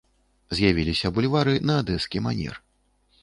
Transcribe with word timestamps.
З'явіліся 0.59 1.11
бульвары 1.17 1.53
на 1.71 1.77
адэскі 1.83 2.17
манер. 2.29 2.53